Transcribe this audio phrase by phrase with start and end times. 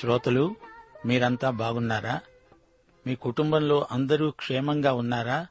[0.00, 0.56] శ్రోతలు
[1.06, 2.20] మీరంతా బాగున్నారా?
[3.06, 5.46] మీ కుటుంబంలో అందరూ క్షేమంగా ఉన్నారా?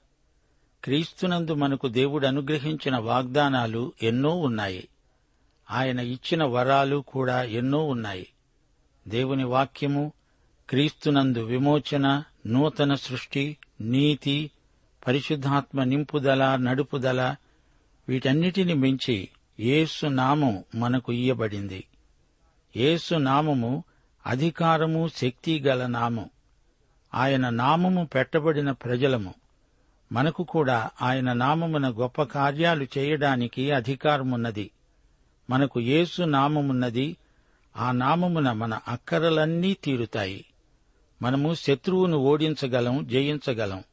[0.83, 4.87] క్రీస్తునందు మనకు దేవుడు అనుగ్రహించిన వాగ్దానాలు ఎన్నో ఉన్నాయి.
[5.71, 8.27] ఆయన ఇచ్చిన వరాలు కూడా ఎన్నో ఉన్నాయి.
[9.07, 10.11] దేవుని వాక్యము
[10.69, 14.51] క్రీస్తునందు విమోచన నూతన సృష్టి నీతి
[15.07, 17.35] పరిశుద్ధాత్మ నింపుదల నడుపుదల
[18.09, 19.29] వీటన్నిటిని మించి
[19.59, 21.83] యేసు నామం మనకు ఇయ్యబడింది.
[22.77, 23.83] యేసు నామము
[24.25, 26.29] అధికారము శక్తి గల నామం.
[27.13, 29.33] ఆయన నామము పెట్టబడిన ప్రజలము.
[30.11, 34.71] మనకు కూడా ఆయన నామమున గొప్ప కార్యాలు చేయడానికి అధికారమున్నది.
[35.49, 37.17] మనకు యేసు నామమున్నది.
[37.77, 40.45] ఆ నామమున మన అక్కరలన్నీ తీరుతాయి.
[41.21, 43.83] మనము శత్రువును ఓడించగలం జయించగలం.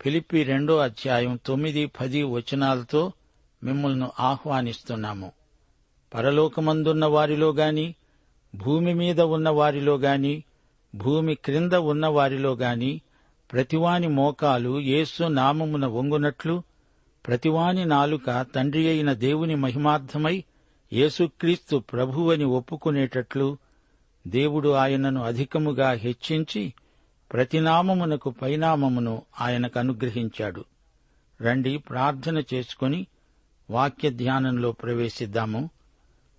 [0.00, 3.12] ఫిలిప్పి రెండో అధ్యాయం తొమ్మిది పది వచనాలతో
[3.64, 5.32] మిమ్మల్ని ఆహ్వానిస్తున్నాము.
[6.14, 7.94] పరలోకమందున్న వారిలో గాని
[8.54, 10.44] భూమి మీద ఉన్న వారిలో గాని
[10.94, 13.00] భూమి క్రింద ఉన్న వారిలో గాని
[13.52, 16.62] ప్రతివాని మోకాలు యేసు నామమున వంగునట్లు
[17.26, 20.44] ప్రతివాని నాలుక తండ్రి అయిన దేవుని మహిమార్థమై
[20.92, 23.58] యేసుక్రీస్తు ప్రభువని ఒప్పుకునేటట్లు
[24.26, 26.74] దేవుడు ఆయనను అధికముగా హెచ్చించి
[27.32, 30.64] ప్రతినామమునకు పైనామమును ఆయనకు అనుగ్రహించాడు.
[31.42, 33.06] రండి ప్రార్థన చేసుకుని
[33.70, 35.70] వాక్య ధ్యానంలో ప్రవేశిద్దాము.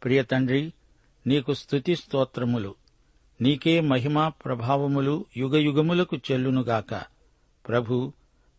[0.03, 0.73] ప్రియ తండ్రి
[1.27, 2.75] నీకు స్తుతి స్తోత్రములు.
[3.41, 7.03] నీకే మహిమ ప్రభావములు యుగయుగములకు చెల్లునుగాక.
[7.67, 8.13] ప్రభు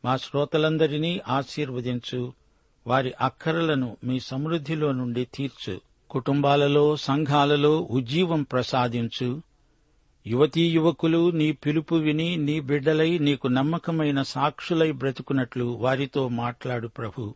[0.04, 2.32] మా శ్రోతలందరినీ ఆశీర్వదించు.
[2.86, 5.80] వారి అక్కరలను మీ సమృద్ధిలో నుండి తీర్చు.
[6.10, 9.42] కుటుంబాలలో సంఘాలలో ఉజ్జీవం ప్రసాదించు.
[10.26, 17.34] యువతీ యువకులు నీ పిలుపు విని నీ బిడ్డలై నీకు నమ్మకమైన సాక్షులై బ్రతుకున్నట్లు వారితో మాట్లాడు ప్రభు.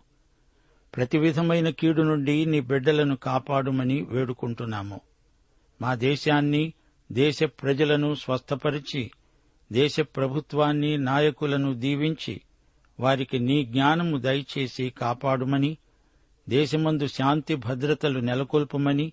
[0.96, 5.00] ప్రతి విధమైన కీడు నుండి నీ బిడ్డలను కాపాడుమని వేడుకుంటున్నాము.
[5.82, 6.72] మా దేశాన్ని
[7.12, 9.10] దేశ ప్రజలను స్వస్థపరిచి
[9.72, 12.40] దేశ ప్రభుత్వాన్ని నాయకులను దీవించి
[13.00, 15.76] వారికి నీ జ్ఞానము దయచేసి కాపాడుమని
[16.48, 19.12] దేశమందు శాంతి భద్రతలు నెలకొల్పమని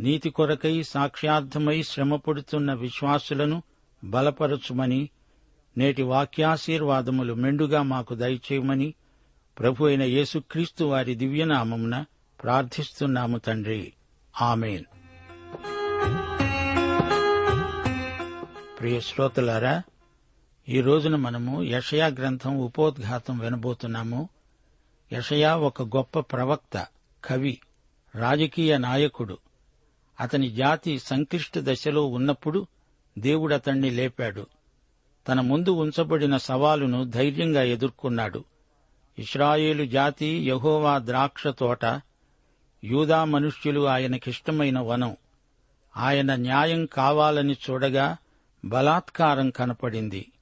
[0.00, 3.62] నీతి కొరకై సాక్ష్యార్థమై శ్రమపడుతున్న విశ్వాసులను
[4.04, 5.08] బలపరచుమని
[5.78, 8.94] నేటి వాక్యాశీర్వాదములు మెండుగా మాకు దయచేయమని
[9.58, 12.04] ప్రభు అయిన యేసుక్రీస్తు వారి దివ్యనామమున
[12.42, 13.92] ప్రార్థిస్తున్నాము తండ్రి.
[14.40, 14.84] ఆమెన్.
[18.78, 19.82] ప్రియ శ్రోతలారా
[20.68, 24.28] ఈ రోజున మనము యషయా గ్రంథం ఉపోద్ఘాతం వినబోతున్నాము.
[25.12, 26.86] యషయా ఒక గొప్ప ప్రవక్త
[27.24, 27.60] కవి
[28.14, 29.38] రాజకీయ నాయకుడు.
[30.20, 32.66] అతని జాతి సంక్లిష్ట దశలో ఉన్నప్పుడు
[33.18, 34.46] దేవుడు అతణ్ణి లేపాడు.
[35.28, 38.44] తన ముందు ఉంచబడిన సవాలును ధైర్యంగా ఎదుర్కొన్నాడు.
[39.18, 41.84] ఇస్రాయేలు జాతి యహోవా ద్రాక్ష తోట
[42.84, 45.16] యూదా మనుష్యులు ఆయనకిష్టమైన వనం.
[45.96, 48.16] ఆయన న్యాయం కావాలని చూడగా
[48.64, 50.32] బలాత్కారం కనపడింది.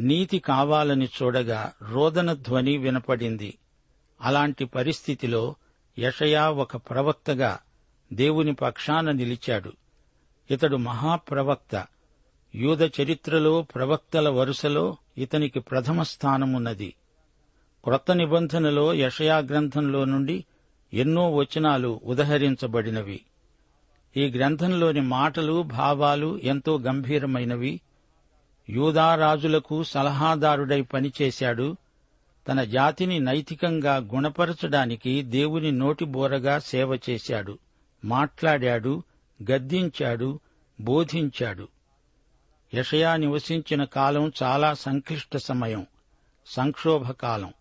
[0.00, 3.58] నీతి కావాలని చూడగా రోదన ధ్వని వినపడింది.
[4.20, 5.54] అలాంటి పరిస్థితిలో
[5.98, 7.58] యషయా ఒక ప్రవక్తగా
[8.12, 9.72] దేవుని పక్షాన నిలిచాడు.
[10.50, 11.86] ఇతడు మహాప్రవక్త.
[12.54, 16.94] యూద చరిత్రలో ప్రవక్తల వరుసలో ఇతనికి ప్రథమ స్థానమున్నది.
[17.84, 20.44] క్రొత్త నిబంధనలో యషయా గ్రంథంలో నుండి
[20.94, 23.20] ఎన్నో వచనాలు ఉదహరించబడినవి.
[24.16, 27.80] ఈ గ్రంథంలోని మాటలు భావాలు ఎంతో గంభీరమైనవి.
[28.70, 31.76] యూదారాజులకు సలహాదారుడై పనిచేశాడు.
[32.48, 37.58] తన జాతిని నైతికంగా గుణపరచడానికి దేవుని నోటిబోరగా సేవ చేశాడు.
[38.04, 39.02] మాట్లాడాడు
[39.50, 40.40] గద్దించాడు
[40.80, 41.68] బోధించాడు.
[42.74, 45.86] యషయా నివసించిన కాలం చాలా సంక్లిష్ట సమయం
[46.46, 47.52] సంక్షోభ కాలం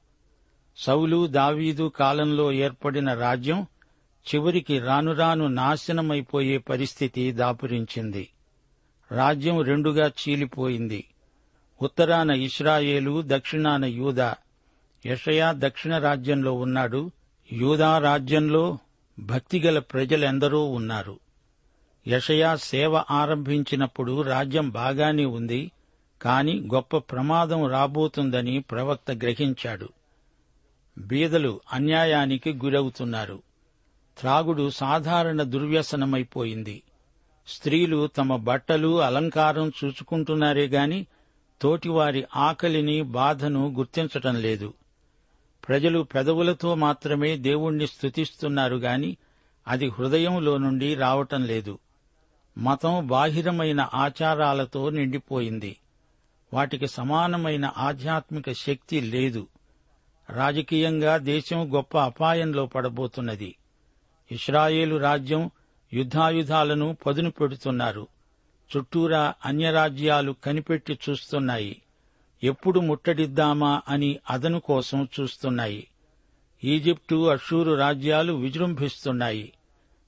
[0.78, 3.68] సౌలు దావీదు కాలంలో ఏర్పడిన రాజ్యం
[4.36, 8.30] చివరికి రానురాను నాశనమైపోయే పరిస్థితి దాపురించింది.
[9.12, 11.06] రాజ్యం రెండుగా చీలిపోయింది.
[11.82, 14.36] ఉత్తరాన ఇస్రాయేలు దక్షిణాన యూదా.
[15.06, 17.12] యషయా దక్షిణ రాజ్యంలో ఉన్నాడు.
[17.52, 18.78] యూదా రాజ్యంలో
[19.20, 21.20] భక్తిగల ప్రజలెందరో ఉన్నారు.
[22.08, 25.72] యషయా సేవ ఆరంభించినప్పుడు రాజ్యం బాగానే ఉంది
[26.22, 29.90] కాని గొప్ప ప్రమాదం రాబోతుందని ప్రవక్త గ్రహించాడు.
[30.98, 33.47] బీదలు అన్యాయానికి గురవుతున్నారు.
[34.20, 36.84] త్రాగుడు సాధారణ దుర్వ్యసనమైపోయింది.
[37.48, 41.06] స్త్రీలు తమ బట్టలు అలంకారం చూచుకుంటున్నారే గాని
[41.62, 44.74] తోటివారి ఆకలిని బాధను గుర్తించటం లేదు.
[45.68, 49.18] ప్రజలు పెదవులతో మాత్రమే దేవుణ్ణి స్తుతిస్తున్నారు గాని
[49.68, 51.80] అది హృదయంలో నుండి రావటం లేదు.
[52.58, 55.78] మతం బాహిరమైన ఆచారాలతో నిండిపోయింది.
[56.54, 59.48] వాటికి సమానమైన ఆధ్యాత్మిక శక్తి లేదు.
[60.30, 63.56] రాజకీయంగా దేశం గొప్ప అపాయంలో పడబోతున్నది.
[64.32, 65.52] ఇస్రాయేలు రాజ్యం
[65.94, 68.08] యుద్ధాయుధాలను పదును పెడుతున్నారు.
[68.78, 71.82] చుట్టూరా అన్యరాజ్యాలు కనిపెట్టి చూస్తున్నాయి.
[72.44, 75.88] ఎప్పుడు ముట్టడిద్దామా అని అదను కోసం చూస్తున్నాయి.
[76.64, 79.54] ఈజిప్టు అషూరు రాజ్యాలు విజృంభిస్తున్నాయి.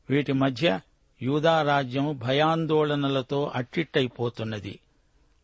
[0.10, 0.80] వీటి మధ్య
[1.22, 4.80] యూదా రాజ్యం భయాందోళనలతో అట్టిట్టయిపోతున్నది.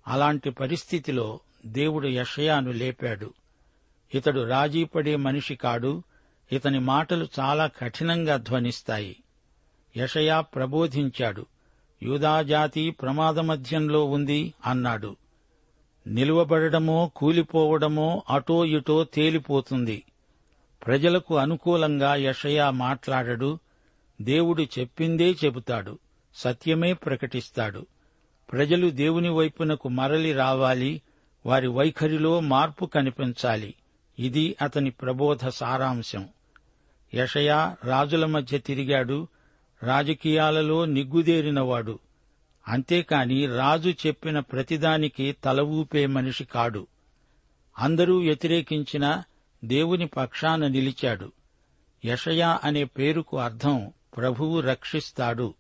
[0.08, 3.34] అలాంటి పరిస్థితిలో దేవుడు యషయాను లేపాడు.
[4.16, 6.04] ఇతడు రాజీపడే మనిషి కాడు
[6.52, 9.24] ఇతని మాటలు చాలా కఠినంగా ధ్వనిస్తాయి.
[9.98, 11.46] యషయా ప్రబోధించాడు.
[12.04, 15.16] యూదాజాతి ప్రమాదమధ్యంలో ఉంది అన్నాడు.
[16.08, 20.04] నిలువబడడమో కూలిపోవడమో అటో ఇటో తేలిపోతుంది.
[20.86, 23.60] ప్రజలకు అనుకూలంగా యషయా మాట్లాడడు.
[24.22, 26.00] దేవుడు చెప్పిందే చెబుతాడు.
[26.36, 27.86] సత్యమే ప్రకటిస్తాడు.
[28.52, 31.02] ప్రజలు దేవుని వైపునకు మరలి రావాలి.
[31.46, 33.74] వారి వైఖరిలో మార్పు కనిపించాలి.
[34.20, 36.28] ఇది అతని ప్రబోధ సారాంశం.
[37.16, 39.28] యషయా రాజుల మధ్య తిరిగాడు.
[39.84, 42.00] రాజకీయాలలో నిగ్గుదేరినవాడు.
[42.68, 46.88] అంతేకాని రాజు చెప్పిన ప్రతిదానికి తల ఊపే మనిషి కాడు.
[47.80, 49.24] అందరూ వ్యతిరేకించిన
[49.66, 51.32] దేవుని పక్షాన నిలిచాడు.
[52.06, 55.54] యషయా అనే పేరుకు అర్థం ప్రభువు రక్షిస్తాడు.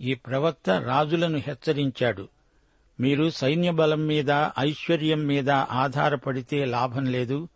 [0.00, 2.28] ఈ ప్రవక్త రాజులను హెచ్చరించాడు.
[3.00, 7.48] మీరు సైన్యబలం మీద ఐశ్వర్యం మీద ఆధారపడితే లాభం లేదు.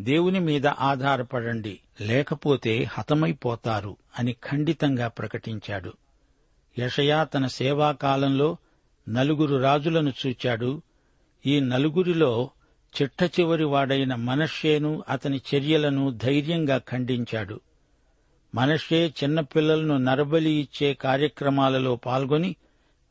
[0.00, 5.92] దేవుని మీద ఆధారపడండి లేకపోతే హతమైపోతారు అని ఖండితంగా ప్రకటించాడు.
[6.78, 8.56] యషయా తన సేవాకాలంలో
[9.08, 10.82] నలుగురు రాజులను చూచాడు.
[11.46, 12.50] ఈ నలుగురిలో
[13.02, 17.60] చిట్ట చివరి వాడైన మనషేను అతని చర్యలను ధైర్యంగా ఖండించాడు.
[18.54, 22.56] మనషే చిన్నపిల్లలను నరబలి ఇచ్చే కార్యక్రమాలలో పాల్గొని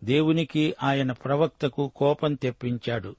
[0.03, 3.15] దేవునికి ఆయన ప్రవక్తకు కోపం తెప్పించాడు.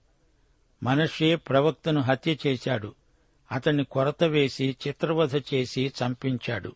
[0.82, 2.94] మనషే ప్రవక్తను హత్య చేశాడు.
[3.52, 6.74] అతన్ని కొరత వేసి చిత్రవధ చేసి చంపించాడు.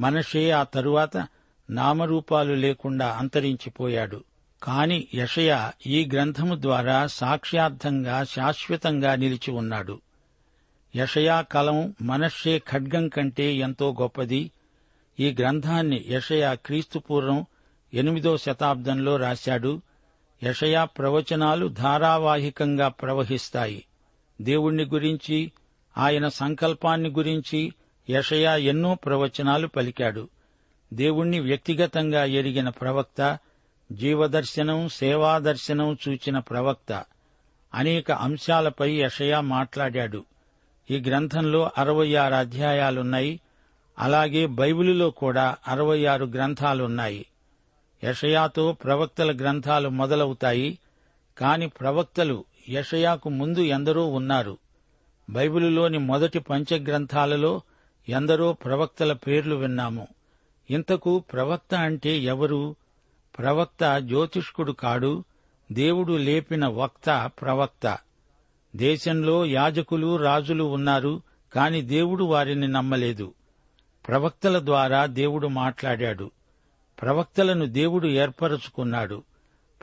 [0.00, 1.26] మనషే ఆ తరువాత
[1.70, 4.24] నామరూపాలు లేకుండా అంతరించిపోయాడు.
[4.62, 10.00] కాని యషయ ఈ గ్రంథము ద్వారా సాక్ష్యార్థంగా శాశ్వతంగా నిలిచి ఉన్నాడు.
[10.96, 14.50] యషయా కలం మనషే ఖడ్గం కంటే ఎంతో గొప్పది.
[15.20, 17.46] ఈ గ్రంథాన్ని యషయా క్రీస్తుపూర్వం
[17.94, 19.82] ఎనిమిదో శతాబ్దంలో రాశాడు.
[20.42, 23.84] యషయా ప్రవచనాలు ధారావాహికంగా ప్రవహిస్తాయి.
[24.42, 25.52] దేవుణ్ణి గురించి
[26.00, 27.72] ఆయన సంకల్పాన్ని గురించి
[28.10, 30.28] యషయా ఎన్నో ప్రవచనాలు పలికాడు.
[30.94, 33.38] దేవుణ్ణి వ్యక్తిగతంగా ఎరిగిన ప్రవక్త
[33.92, 37.04] జీవదర్శనం సేవాదర్శనం చూచిన ప్రవక్త.
[37.74, 40.24] అనేక అంశాలపై యషయా మాట్లాడాడు.
[40.90, 43.40] ఈ గ్రంథంలో అరవై ఆరు అధ్యాయాలున్నాయి.
[43.98, 47.26] అలాగే బైబిలులో కూడా అరవై ఆరు గ్రంథాలున్నాయి.
[48.04, 50.78] యషయాతో ప్రవక్తల గ్రంథాలు మొదలవుతాయి.
[51.38, 54.58] కాని ప్రవక్తలు యషయాకు ముందు ఎందరో ఉన్నారు.
[55.30, 57.60] బైబిలులోని మొదటి పంచగ్రంథాలలో
[58.08, 60.08] ఎందరో ప్రవక్తల పేర్లు విన్నాము.
[60.70, 62.76] ఇంతకు ప్రవక్త అంటే ఎవరు?
[63.38, 65.24] ప్రవక్త జ్యోతిష్కుడు కాడు
[65.72, 67.98] దేవుడు లేపిన వక్త ప్రవక్త.
[68.76, 71.22] దేశంలో యాజకులు రాజులు ఉన్నారు
[71.54, 73.34] కాని దేవుడు వారిని నమ్మలేదు.
[74.08, 76.30] ప్రవక్తల ద్వారా దేవుడు మాట్లాడాడు.
[77.02, 79.22] ప్రవక్తలను దేవుడు ఏర్పరచుకున్నాడు.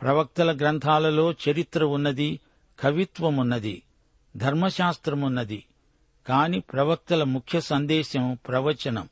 [0.01, 2.39] ప్రవక్తల గ్రంథాలలో చరిత్ర ఉన్నది
[2.79, 3.83] కవిత్వమున్నది
[4.37, 5.65] ధర్మశాస్త్రమున్నది.
[6.27, 9.09] కాని ప్రవక్తల ముఖ్య సందేశం ప్రవచనం.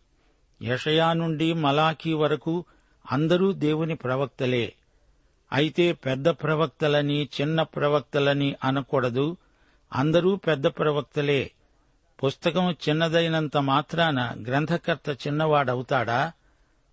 [0.62, 2.66] యషయా నుండి మలాఖీ వరకు
[3.12, 4.74] అందరూ దేవుని ప్రవక్తలే.
[5.52, 9.38] అయితే పెద్ద ప్రవక్తలని చిన్న ప్రవక్తలని అనకూడదు.
[9.94, 11.52] అందరూ పెద్ద ప్రవక్తలే.
[12.24, 16.32] పుస్తకం చిన్నదైనంత మాత్రాన గ్రంథకర్త చిన్నవాడవుతాడా?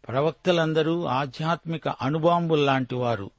[0.08, 3.30] ప్రవక్తలందరూ ఆధ్యాత్మిక అణుబాంబుల్లాంటివారు.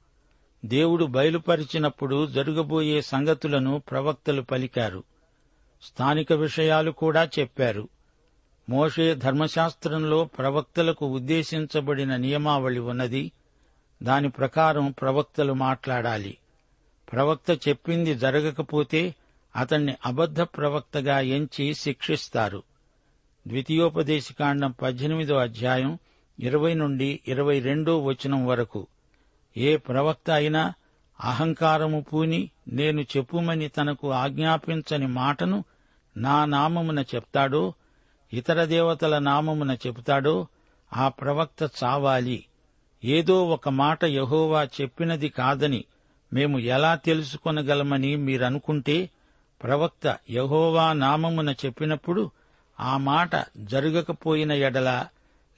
[0.66, 5.04] దేవుడు బయలుపరిచినప్పుడు జరగబోయే సంగతులను ప్రవక్తలు పలికారు.
[5.82, 7.90] స్థానిక విషయాలు కూడా చెప్పారు.
[8.70, 13.32] మోషే ధర్మశాస్త్రంలో ప్రవక్తలకు ఉద్దేశించబడిన నియమావళి ఉన్నది.
[14.04, 16.38] దాని ప్రకారం ప్రవక్తలు మాట్లాడాలి.
[17.12, 19.16] ప్రవక్త చెప్పింది జరగకపోతే
[19.56, 22.64] అతన్ని అబద్ధ ప్రవక్తగా ఎంచి శిక్షిస్తారు.
[23.48, 26.00] ద్వితీయోపదేశకాండం పద్దెనిమిదో అధ్యాయం
[26.40, 28.88] ఇరవై నుండి ఇరవై రెండో వచనం వరకు.
[29.58, 30.74] ఏ ప్రవక్త అయినా
[31.22, 35.64] అహంకారము పూని నేను చెప్పుమని తనకు ఆజ్ఞాపించని మాటను
[36.18, 37.74] నా నామమున చెప్తాడో
[38.34, 40.48] ఇతర దేవతల నామమున చెబుతాడో
[40.94, 42.46] ఆ ప్రవక్త చావాలి.
[43.04, 45.86] ఏదో ఒక మాట యహోవా చెప్పినది కాదని
[46.34, 49.10] మేము ఎలా తెలుసుకొనగలమని మీరనుకుంటే
[49.64, 52.32] ప్రవక్త యహోవా నామమున చెప్పినప్పుడు
[52.80, 55.06] ఆ మాట జరగకపోయిన ఎడల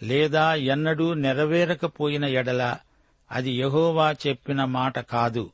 [0.04, 2.78] లేదా ఎన్నడూ నెరవేరకపోయిన ఎడల
[3.32, 5.51] అది యహోవా చెప్పిన మాట కాదు.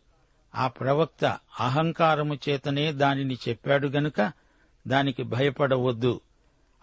[0.56, 4.32] ఆ ప్రవక్త అహంకారము చేతనే దానిని చెప్పాడు గనుక
[4.88, 6.22] దానికి భయపడవద్దు.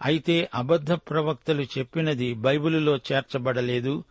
[0.05, 4.03] అయితే అబద్ధ ప్రవక్తలు చెప్పినది బైబిలులో చేర్చబడలేదు.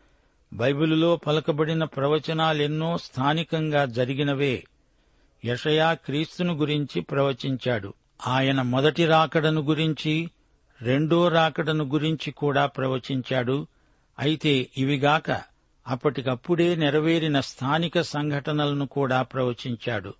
[0.52, 4.64] బైబిలులో పలకబడిన ప్రవచనాలెన్నో స్థానికంగా జరిగినవే.
[5.44, 7.94] యషయా క్రీస్తును గురించి ప్రవచించాడు.
[8.26, 10.30] ఆయన మొదటి రాకడను గురించి
[10.82, 13.66] రెండో రాకడను గురించి కూడా ప్రవచించాడు.
[14.18, 15.57] అయితే ఇవిగాక
[15.88, 20.14] అప్పటికప్పుడే నెరవేరిన స్థానిక సంఘటనలను కూడా ప్రవచించాడు.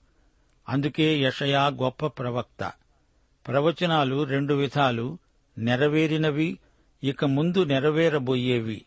[0.69, 2.73] అందుకే యషయా గొప్ప ప్రవక్త.
[3.49, 5.19] ప్రవచనాలు రెండు విధాలు
[5.59, 6.59] నెరవేరినవి
[7.05, 8.85] ఇక ముందు నెరవేరబోయేవి.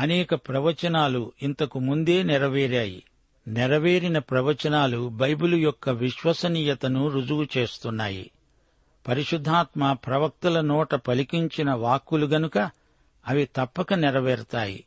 [0.00, 3.02] అనేక ప్రవచనాలు ఇంతకు ముందే నెరవేరాయి.
[3.48, 8.30] నెరవేరిన ప్రవచనాలు బైబిలు యొక్క విశ్వసనీయతను రుజువు చేస్తున్నాయి.
[9.08, 12.58] పరిశుద్ధాత్మ ప్రవక్తల నోట పలికించిన వాక్కులు గనుక
[13.28, 14.84] అవి తప్పక నెరవేరుతాయి.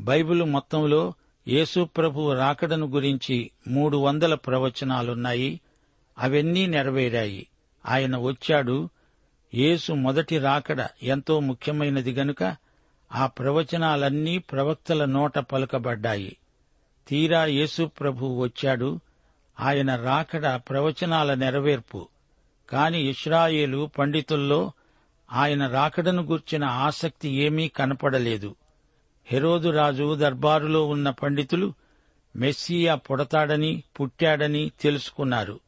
[0.00, 1.12] బైబిల్ మొత్తంలో
[1.48, 5.60] యేసుప్రభు రాకడను గురించి మూడు వందల ప్రవచనాలున్నాయి.
[6.18, 7.46] అవన్నీ నెరవేరాయి.
[7.86, 8.88] ఆయన వచ్చాడు.
[9.54, 12.56] యేసు మొదటి రాకడ ఎంతో ముఖ్యమైనది గనుక
[13.12, 16.36] ఆ ప్రవచనాలన్నీ ప్రవక్తల నోట పలుకబడ్డాయి.
[17.08, 19.00] తీరా యేసు ప్రభు వచ్చాడు.
[19.60, 22.08] ఆయన రాకడ ప్రవచనాల నెరవేర్పు.
[22.70, 24.72] కాని ఇస్రాయేలు పండితుల్లో
[25.32, 28.54] ఆయన రాకడను గూర్చిన ఆసక్తి ఏమీ కనపడలేదు.
[29.26, 31.72] హెరోదు రాజు దర్బారులో ఉన్న పండితులు
[32.36, 35.60] మెస్సియా పుడతాడని పుట్టాడని తెలుసుకున్నారు.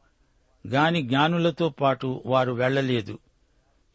[0.67, 3.19] గాని జ్ఞానులతో పాటు వారు వెళ్ళలేదు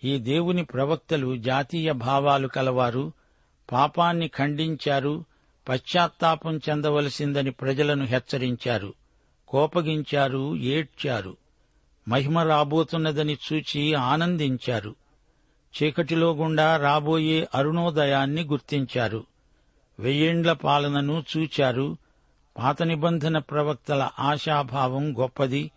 [0.04, 3.12] ఈ దేవుని ప్రవక్తలు జాతీయ భావాలు కలవారు
[3.72, 5.24] పాపాన్ని ఖండించారు
[5.68, 8.94] పశ్చాత్తాపం చెందవలసిందని ప్రజలను హెచ్చరించారు
[9.48, 11.36] కోపగించారు ఏడ్చారు
[12.08, 14.94] మహిమ రాబోతున్నదని చూచి ఆనందించారు.
[15.82, 19.24] చీకటిలో గుండా రాబోయే అరుణోదయాన్ని గుర్తించారు.
[19.98, 21.96] వెయ్యేండ్ల పాలనను చూచారు.
[22.58, 25.70] పాత నిబంధన ప్రవక్తల ఆశాభావం గొప్పది.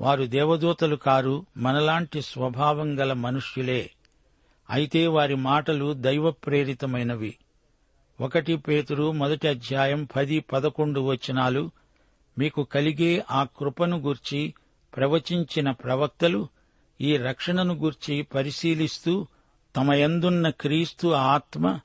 [0.00, 3.90] వారు దేవదూతలు కారు మనలాంటి స్వభావం గల మనుష్యులే.
[4.70, 7.36] అయితే వారి మాటలు దైవ ప్రేరితమైనవి
[8.20, 11.70] ఒకటి పేతురు మొదటి అధ్యాయం పది పదకొండు వచనాలు
[12.38, 14.54] మీకు కలిగే ఆ కృపను గూర్చి
[14.96, 16.48] ప్రవచించిన ప్రవక్తలు
[17.00, 19.26] ఈ రక్షణను గూర్చి పరిశీలిస్తూ
[19.76, 21.80] తమయందున్న క్రీస్తు ఆత్మ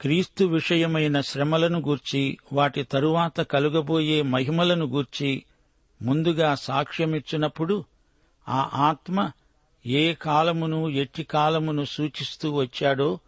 [0.00, 5.44] క్రీస్తు విషయమైన శ్రమలను గూర్చి వాటి తరువాత కలుగబోయే మహిమలను గూర్చి
[6.02, 7.84] ముందుగా సాక్ష్యమిచ్చినప్పుడు
[8.48, 9.30] ఆ ఆత్మ
[9.86, 13.18] ఏ కాలమును ఎట్టి కాలమును సూచిస్తూ వచ్చాడో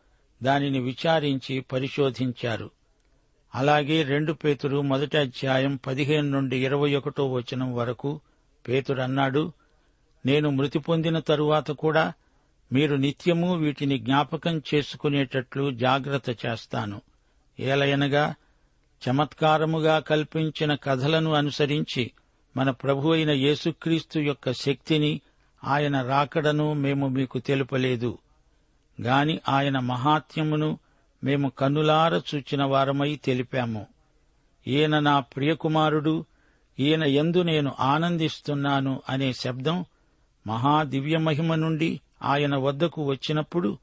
[0.43, 2.71] దానిని విచారించి పరిశోధించారు.
[3.55, 8.21] అలాగే రెండు పేతురు మొదటి అధ్యాయం పదిహేను నుండి ఇరవై ఒకటో వచనం వరకు
[8.69, 9.53] పేతురన్నాడు
[10.27, 12.13] నేను మృతి పొందిన తరువాత కూడా
[12.73, 17.01] మీరు నిత్యము వీటిని జ్ఞాపకం చేసుకునేటట్లు జాగ్రత్త చేస్తాను.
[17.61, 18.35] ఏలయనగా
[19.03, 22.11] చమత్కారముగా కల్పించిన కథలను అనుసరించి
[22.57, 25.21] మన ప్రభు అయిన యేసుక్రీస్తు యొక్క శక్తిని
[25.65, 28.19] ఆయన రాకడను మేము మీకు తెలుపలేదు.
[29.03, 30.79] గాని ఆయన మహాత్యమును
[31.25, 33.87] మేము కన్నులార చూచిన వారమై తెలిపాము.
[34.69, 36.25] ఈయన నా ప్రియకుమారుడు
[36.81, 39.85] ఈయన ఎందు నేను ఆనందిస్తున్నాను అనే శబ్దం
[40.47, 43.79] మహాదివ్యమహిమ నుండి ఆయన వద్దకు వచ్చినప్పుడు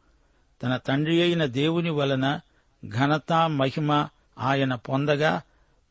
[0.64, 2.40] తన తండ్రి అయిన దేవుని వలన
[2.88, 4.08] ఘనత మహిమ
[4.40, 5.42] ఆయన పొందగా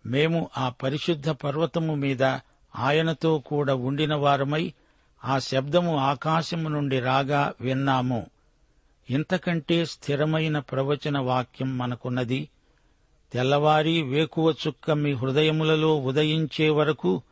[0.07, 2.23] మేము ఆ పరిశుద్ధ పర్వతము మీద
[2.77, 4.73] ఆయనతో కూడా ఉండిన వారమై
[5.25, 8.27] ఆ శబ్దము ఆకాశము నుండి రాగా విన్నాము.
[9.11, 12.49] ఇంతకంటే స్థిరమైన ప్రవచన వాక్యం మనకున్నది.
[13.33, 17.23] తెల్లవారి వేకువ చుక్క మీ హృదయములలో ఉదయించే వరకు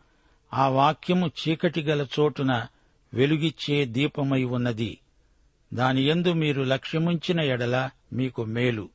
[0.55, 2.67] ఆ వాక్యము చీకటి గల చోటున
[3.15, 4.99] వెలుగిచ్చే దీపమై ఉన్నది.
[5.75, 8.89] దాని యందు మీరు లక్ష్యముంచిన ఎడల మీకు మేలు.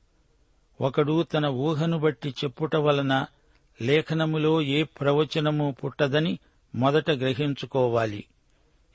[0.81, 3.25] ఒకడు తన ఊహను బట్టి చెప్పుట వలన
[3.81, 6.39] లేఖనములో ఏ ప్రవచనము పుట్టదని
[6.75, 8.25] మొదట గ్రహించుకోవాలి.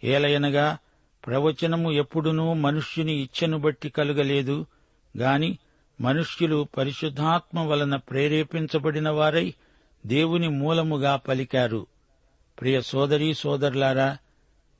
[0.04, 0.78] ఏలయనగా
[1.26, 4.66] ప్రవచనము ఎప్పుడునూ మనుష్యుని ఇచ్ఛను బట్టి కలుగలేదు
[5.18, 5.58] గాని
[6.00, 9.54] మనుష్యులు పరిశుద్ధాత్మ వలన ప్రేరేపించబడిన వారై
[10.06, 11.86] దేవుని మూలముగా పలికారు.
[12.60, 14.16] ప్రియ సోదరీ సోదరులారా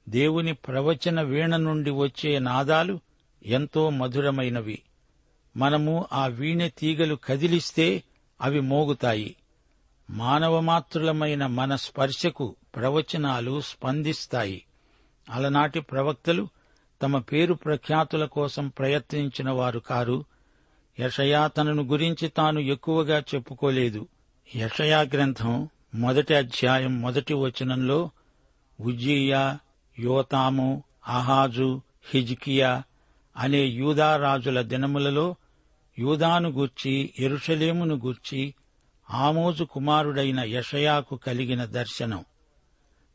[0.08, 3.00] దేవుని ప్రవచన వీణ నుండి వచ్చే నాదాలు
[3.46, 4.82] ఎంతో మధురమైనవి.
[5.56, 8.02] మనము ఆ వీణ తీగలు కదిలిస్తే
[8.40, 9.36] అవి మోగుతాయి.
[10.10, 14.66] మానవమాత్రులమైన మన స్పర్శకు ప్రవచనాలు స్పందిస్తాయి.
[15.30, 16.48] అలనాటి ప్రవక్తలు
[17.02, 20.24] తమ పేరు ప్రఖ్యాతుల కోసం ప్రయత్నించిన వారు కారు.
[21.00, 24.08] యషయా తనను గురించి తాను ఎక్కువగా చెప్పుకోలేదు.
[24.56, 28.10] యషయా గ్రంథం మొదటి అధ్యాయం మొదటి వచనంలో
[28.80, 29.58] ఉజ్జీయా
[29.98, 32.82] యోతాము అహాజు హిజ్కియా
[33.36, 35.36] అనే యూదారాజుల దినములలో
[35.98, 38.54] యూదాను గూర్చి ఎరుషలేమును గూర్చి
[39.10, 42.24] ఆమోజు కుమారుడైన యషయాకు కలిగిన దర్శనం.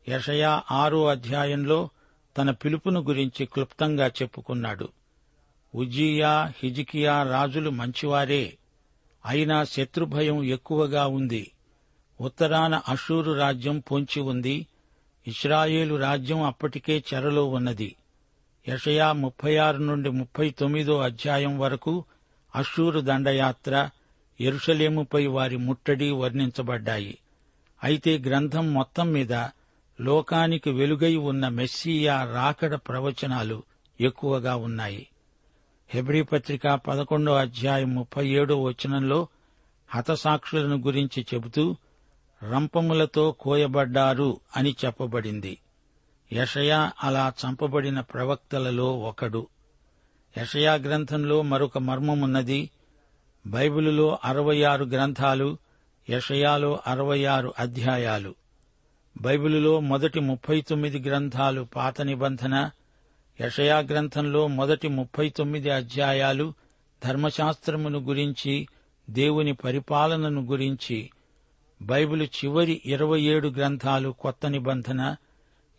[0.08, 1.88] యషయా ఆరో అధ్యాయంలో
[2.36, 4.88] తన పిలుపును గురించి క్లుప్తంగా చెప్పుకున్నాడు.
[5.74, 8.58] ఉజ్జియా హిజికియా రాజులు మంచివారే.
[9.26, 11.52] అయినా శత్రుభయం ఎక్కువగా ఉంది.
[12.20, 14.66] ఉత్తరాన అషూరు రాజ్యం పొంచి ఉంది.
[15.26, 17.96] ఇస్రాయేలు రాజ్యం అప్పటికే చెరలో ఉన్నది.
[18.68, 22.04] యషయా ముప్పై ఆరు నుండి ముప్పై తొమ్మిదో అధ్యాయం వరకు
[22.56, 23.90] అషూరు దండయాత్ర
[24.40, 27.18] ఎరుషలేముపై వారి ముట్టడి వర్ణించబడ్డాయి.
[27.84, 29.32] అయితే గ్రంథం మొత్తం మీద
[30.00, 33.62] లోకానికి వెలుగై ఉన్న మెస్సియా రాకడ ప్రవచనాలు
[34.00, 35.06] ఎక్కువగా ఉన్నాయి.
[35.90, 39.28] హెబ్రీ పత్రిక పదకొండో అధ్యాయం ముప్పై ఏడో వచనంలో
[39.88, 41.76] హతసాక్షులను గురించి చెబుతూ
[42.50, 45.58] రంపములతో కోయబడ్డారు అని చెప్పబడింది.
[46.32, 49.46] యషయా అలా చంపబడిన ప్రవక్తలలో ఒకడు.
[50.38, 52.70] యషయా గ్రంథంలో మరొక మర్మమున్నది.
[53.46, 55.56] బైబిలులో అరవై ఆరు గ్రంథాలు
[56.10, 58.34] యషయాలో అరవై ఆరు అధ్యాయాలు.
[59.20, 62.70] బైబిలులో మొదటి ముప్పై తొమ్మిది గ్రంథాలు పాత నిబంధన
[63.40, 66.54] యషయా గ్రంథంలో మొదటి ముప్పై తొమ్మిది అధ్యాయాలు
[67.04, 68.68] ధర్మశాస్త్రమును గురించి
[69.10, 71.10] దేవుని పరిపాలనను గురించి
[71.82, 75.16] బైబిల్ చివరి ఇరవై ఏడు గ్రంథాలు కొత్త నిబంధన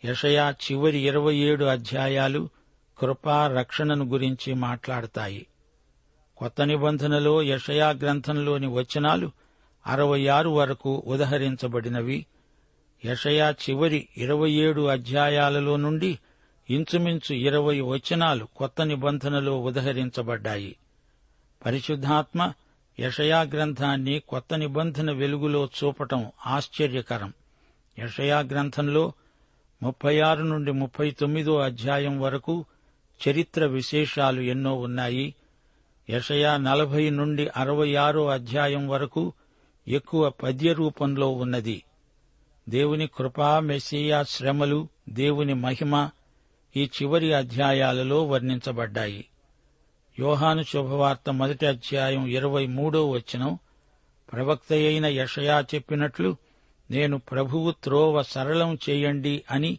[0.04, 2.48] యషయా చివరి ఇరవై ఏడు అధ్యాయాలు
[2.98, 5.46] కృపా రక్షణను గురించి మాట్లాడతాయి.
[6.36, 9.30] కొత్త నిబంధనలో యషయా గ్రంథంలోని వచనాలు
[9.86, 12.26] అరవై ఆరు వరకు ఉదహరించబడినవి.
[13.04, 16.18] యషయా చివరి ఇరవై ఏడు అధ్యాయాలలో నుండి
[16.70, 20.76] ఇంచుమించు ఇరవై వచనాలు కొత్త నిబంధనలో ఉదహరించబడ్డాయి.
[21.64, 22.52] పరిశుద్ధాత్మ
[23.00, 27.32] యషయా గ్రంథాన్ని కొత్త నిబంధన వెలుగులో చూపటం ఆశ్చర్యకరం.
[27.98, 29.12] యషయా గ్రంథంలో
[29.82, 32.64] ముప్పై ఆరు నుండి ముప్పై తొమ్మిదో అధ్యాయం వరకు
[33.28, 35.34] చరిత్ర విశేషాలు ఎన్నో ఉన్నాయి.
[36.10, 39.32] యషయా నలభై నుండి అరవై ఆరో అధ్యాయం వరకు
[39.88, 41.82] ఎక్కువ పద్య రూపంలో ఉన్నది.
[42.68, 46.10] దేవుని కృపా మెస్సియా శ్రమలు దేవుని మహిమ
[46.76, 49.24] ఈ చివరి అధ్యాయాలలో వర్ణించబడ్డాయి.
[50.18, 53.58] యోహాను శుభవార్త మొదటి అధ్యాయం ఇరవై మూడో వచనం.
[54.32, 56.36] ప్రవక్త అయిన యషయా చెప్పినట్లు
[56.90, 59.78] నేను ప్రభువు త్రోవ సరళం చేయండి అని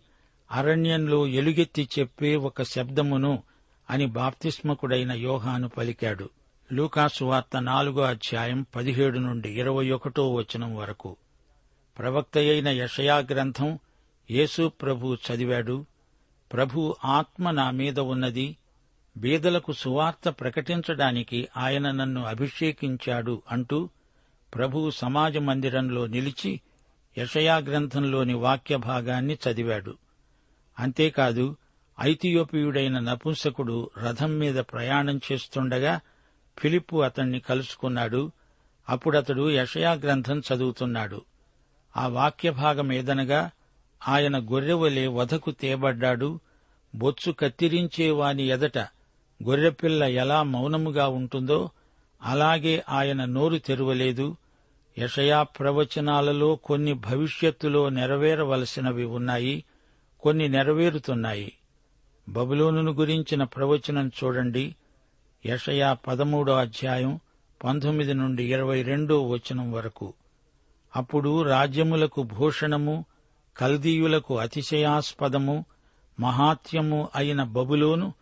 [0.51, 3.43] అరణ్యంలో ఎలుగెత్తి చెప్పే ఒక శబ్దమును
[3.89, 6.29] అని బాప్తిస్మకుడైన యోహాను పలికాడు.
[6.71, 11.15] లూకాసు వార్త నాలుగో అధ్యాయం పదిహేడు నుండి ఇరవై ఒకటో వచనం వరకు.
[11.99, 13.79] ప్రవక్త అయిన యషయా గ్రంథం
[14.31, 15.85] యేసు ప్రభు చదివాడు
[16.53, 18.57] ప్రభు ఆత్మ నా మీద ఉన్నది
[19.17, 23.89] బీదలకు సువార్త ప్రకటించడానికి ఆయన నన్ను అభిషేకించాడు అంటూ
[24.55, 26.61] ప్రభువు సమాజ మందిరంలో నిలిచి
[27.17, 29.97] యషయా గ్రంథంలోని వాక్య భాగాన్ని చదివాడు.
[30.79, 31.55] అంతేకాదు
[32.01, 35.99] ఐతియోపియుడైన నపుంసకుడు రథం మీద ప్రయాణం చేస్తుండగా
[36.57, 38.31] ఫిలిప్పు అతణ్ణి కలుసుకున్నాడు.
[38.89, 41.25] అప్పుడతడు యషయా గ్రంథం చదువుతున్నాడు.
[41.97, 43.51] ఆ వాక్య భాగం ఏదనగా
[44.07, 46.39] ఆయన గొర్రెవలే వధకు తేబడ్డాడు
[46.95, 48.94] బొచ్చు కత్తిరించేవాని ఎదట
[49.43, 51.69] గొర్రెపిల్ల ఎలా మౌనముగా ఉంటుందో
[52.21, 54.37] అలాగే ఆయన నోరు తెరవలేదు.
[54.97, 59.63] యషయా ప్రవచనాలలో కొన్ని భవిష్యత్తులో నెరవేరవలసినవి ఉన్నాయి
[60.19, 61.53] కొన్ని నెరవేరుతున్నాయి.
[62.29, 64.75] బబులోనును గురించిన ప్రవచనం చూడండి.
[65.45, 67.19] యషయా పదమూడో అధ్యాయం
[67.63, 70.13] పంతొమ్మిది నుండి ఇరవై రెండో వచనం వరకు.
[70.95, 73.05] అప్పుడు రాజ్యములకు భూషణము
[73.57, 75.65] కల్దీయులకు అతిశయాస్పదము
[76.19, 78.13] మహాత్యము అయిన బబులోను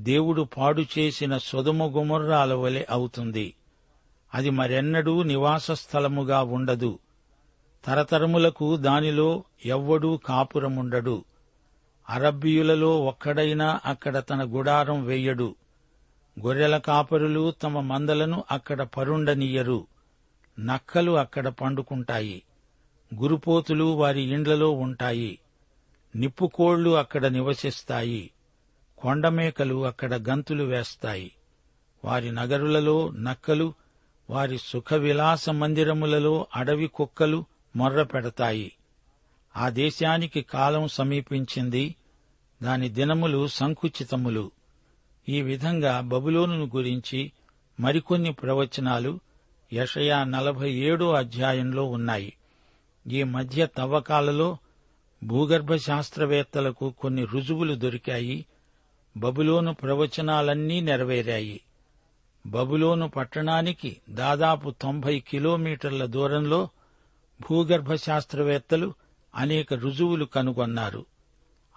[0.00, 3.54] దేవుడు పాడు చేసిన సొదము గుమర్రాల వలె అవుతుంది.
[4.34, 6.98] అది మరెన్నడూ నివాస స్థలముగా ఉండదు.
[7.84, 11.24] తరతరములకు దానిలో ఎవ్వడూ కాపురముండడు.
[12.10, 15.54] అరబ్బీయులలో ఒక్కడైనా అక్కడ తన గుడారం వేయడు.
[16.40, 19.86] గొర్రెల కాపరులు తమ మందలను అక్కడ పరుండనీయరు.
[20.58, 22.42] నక్కలు అక్కడ పండుకుంటాయి.
[23.14, 25.38] గురుపోతులు వారి ఇండ్లలో ఉంటాయి.
[26.16, 28.30] నిప్పుకోళ్ళు అక్కడ నివసిస్తాయి.
[29.00, 31.32] కొండమేకలు అక్కడ గంతులు వేస్తాయి.
[32.04, 33.74] వారి నగరులలో నక్కలు
[34.30, 37.44] వారి సుఖ విలాస మందిరములలో అడవి కుక్కలు
[37.76, 38.72] మొర్ర పెడతాయి.
[39.56, 41.94] ఆ దేశానికి కాలం సమీపించింది.
[42.62, 44.50] దాని దినములు సంకుచితములు.
[45.28, 47.32] ఈ విధంగా బబులోనును గురించి
[47.80, 49.20] మరికొన్ని ప్రవచనాలు
[49.72, 52.32] యషయా నలభై ఏడో అధ్యాయంలో ఉన్నాయి.
[53.10, 54.58] ఈ మధ్య తవ్వకాలలో
[55.24, 58.46] భూగర్భ శాస్త్రవేత్తలకు కొన్ని రుజువులు దొరికాయి.
[59.16, 61.60] బబులోను ప్రవచనాలన్నీ నెరవేరాయి.
[62.46, 66.68] బబులోను పట్టణానికి దాదాపు తొంభై కిలోమీటర్ల దూరంలో
[67.50, 68.94] భూగర్భ శాస్త్రవేత్తలు
[69.34, 71.06] అనేక రుజువులు కనుగొన్నారు.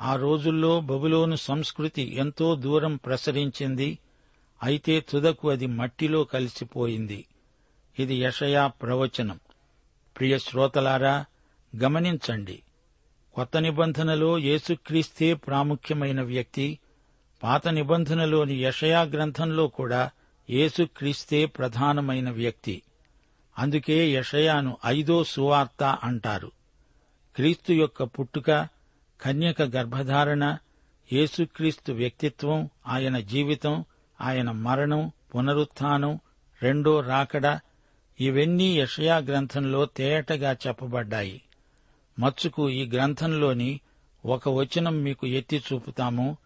[0.01, 3.99] ఆ రోజుల్లో బబులోను సంస్కృతి ఎంతో దూరం ప్రసరించింది.
[4.63, 7.25] అయితే తుదకు అది మట్టిలో కలిసిపోయింది.
[7.99, 9.39] ఇది యషయా ప్రవచనం.
[10.17, 11.25] ప్రియ శ్రోతలారా
[11.77, 12.63] గమనించండి.
[13.33, 16.79] కొత్త నిబంధనలో యేసుక్రీస్తే ప్రాముఖ్యమైన వ్యక్తి
[17.43, 20.11] పాత నిబంధనలోని యషయా గ్రంథంలో కూడా
[20.49, 22.81] యేసుక్రీస్తే ప్రధానమైన వ్యక్తి.
[23.59, 26.51] అందుకే యషయాను ఐదో సువార్త అంటారు.
[27.35, 28.67] క్రీస్తు యొక్క పుట్టుక
[29.21, 30.57] కన్యక గర్భధారణ
[31.13, 33.85] యేసుక్రీస్తు వ్యక్తిత్వం ఆయన జీవితం
[34.21, 36.19] ఆయన మరణం పునరుత్థానం
[36.63, 37.59] రెండో రాకడ
[38.19, 41.41] ఇవన్నీ యషయా గ్రంథంలో తేటగా చెప్పబడ్డాయి.
[42.19, 43.79] మచ్చుకు ఈ గ్రంథంలోని
[44.25, 46.37] ఒక వచనం మీకు ఎత్తి చూపుతాము.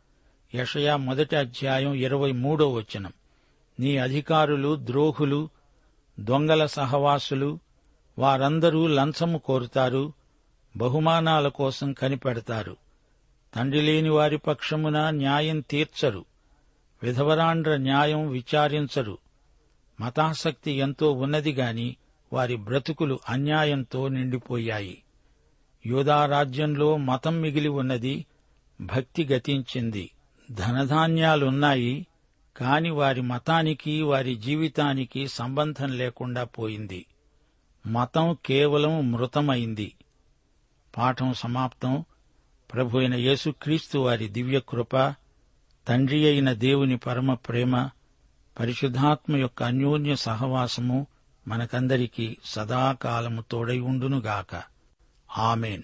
[0.56, 3.14] యషయా మొదటి అధ్యాయం ఇరవై మూడో వచనం.
[3.80, 5.50] నీ అధికారులు ద్రోహులు
[6.20, 7.60] దొంగల సహవాసులు
[8.20, 10.14] వారందరూ లంచము కోరుతారు
[10.78, 12.78] బహుమానాల కోసం కనిపెడతారు.
[13.56, 16.26] తండ్రి లేని వారి పక్షమున న్యాయం తీర్చరు
[17.04, 19.18] విధవరాండ్ర న్యాయం విచారించరు.
[20.00, 21.96] మతాసక్తి ఎంతో ఉన్నది గాని
[22.34, 25.04] వారి బ్రతుకులు అన్యాయంతో నిండిపోయాయి.
[25.86, 28.26] యూదారాజ్యంలో మతం మిగిలి ఉన్నది
[28.82, 30.12] భక్తి గతించింది.
[30.52, 32.08] ధనధాన్యాలున్నాయి
[32.58, 37.06] కాని వారి మతానికి వారి జీవితానికి సంబంధం లేకుండా పోయింది.
[37.88, 39.94] మతం కేవలం మృతమైంది.
[40.98, 42.06] పాఠం సమాప్తం.
[42.74, 44.98] ప్రభు అయిన యేసుక్రీస్తు వారి దివ్య కృప
[45.88, 47.90] తండ్రి అయిన దేవుని పరమ ప్రేమ
[48.60, 51.08] పరిశుద్ధాత్మ యొక్క అన్యోన్య సహవాసము
[51.48, 54.64] మనకందరికీ సదాకాలము తోడై ఉండునుగాక.
[55.38, 55.84] ఆమెన్.